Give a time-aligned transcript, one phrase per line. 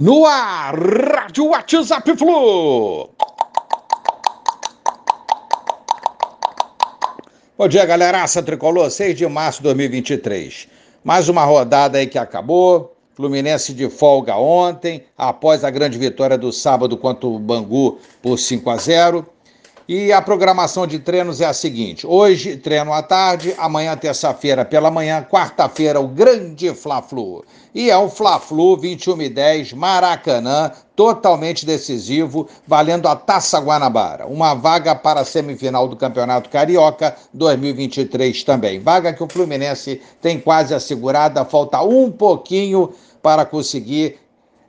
[0.00, 3.10] No ar, Rádio WhatsApp Flu.
[7.58, 10.66] Bom dia, galeraça tricolor, 6 de março de 2023.
[11.04, 12.96] Mais uma rodada aí que acabou.
[13.14, 18.70] Fluminense de folga ontem, após a grande vitória do sábado contra o Bangu por 5
[18.70, 19.26] a 0.
[19.88, 24.90] E a programação de treinos é a seguinte: hoje treino à tarde, amanhã terça-feira pela
[24.90, 27.44] manhã, quarta-feira o grande Fla-Flu.
[27.74, 34.54] E é o Fla-Flu 21 e 10 Maracanã, totalmente decisivo, valendo a Taça Guanabara, uma
[34.54, 38.78] vaga para a semifinal do Campeonato Carioca 2023 também.
[38.78, 44.18] Vaga que o Fluminense tem quase assegurada, falta um pouquinho para conseguir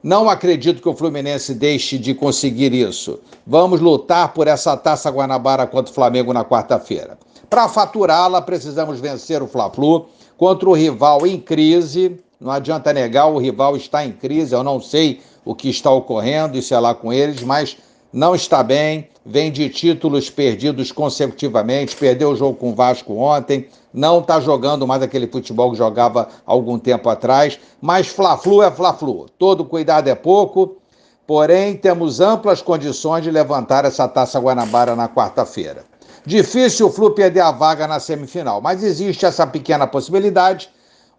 [0.04, 3.20] não acredito que o Fluminense deixe de conseguir isso.
[3.48, 7.18] Vamos lutar por essa taça Guanabara contra o Flamengo na quarta-feira.
[7.50, 10.08] Para faturá-la, precisamos vencer o Fla-Flu
[10.38, 12.20] contra o rival em crise.
[12.42, 14.54] Não adianta negar, o rival está em crise.
[14.54, 17.78] Eu não sei o que está ocorrendo, isso é lá com eles, mas
[18.14, 23.68] não está bem, vem de títulos perdidos consecutivamente, perdeu o jogo com o Vasco ontem,
[23.92, 29.26] não está jogando mais aquele futebol que jogava algum tempo atrás, mas Fla-Flu é Fla-Flu,
[29.40, 30.78] todo cuidado é pouco,
[31.26, 35.84] porém temos amplas condições de levantar essa Taça Guanabara na quarta-feira.
[36.26, 40.70] Difícil o Flu perder a vaga na semifinal, mas existe essa pequena possibilidade.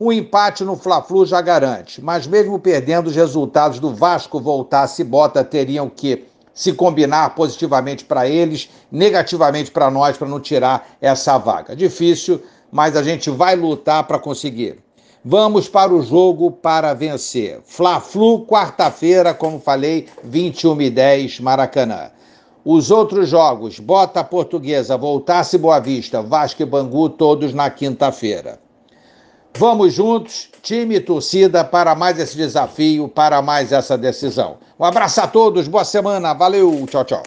[0.01, 5.05] Um empate no Fla-Flu já garante, mas mesmo perdendo os resultados do Vasco voltar se
[5.05, 6.25] bota teriam que
[6.55, 11.75] se combinar positivamente para eles, negativamente para nós, para não tirar essa vaga.
[11.75, 14.79] Difícil, mas a gente vai lutar para conseguir.
[15.25, 17.61] Vamos para o jogo para vencer.
[17.65, 22.11] Fla-Flu, quarta-feira, como falei, 21 e 10, Maracanã.
[22.65, 28.64] Os outros jogos, Bota Portuguesa, Voltasse Boa Vista, Vasco e Bangu, todos na quinta-feira.
[29.57, 34.57] Vamos juntos, time e torcida, para mais esse desafio, para mais essa decisão.
[34.79, 37.23] Um abraço a todos, boa semana, valeu, tchau, tchau.